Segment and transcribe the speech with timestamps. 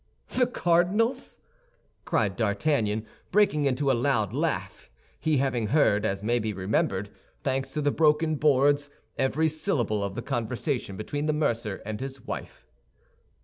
[0.29, 1.37] "The cardinal's?"
[2.05, 4.89] cried D'Artagnan, breaking into a loud laugh,
[5.19, 7.11] he having heard, as may be remembered,
[7.43, 12.25] thanks to the broken boards, every syllable of the conversation between the mercer and his
[12.25, 12.65] wife.